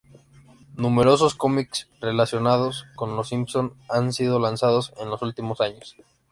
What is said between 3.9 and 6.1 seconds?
sido lanzados en los últimos años.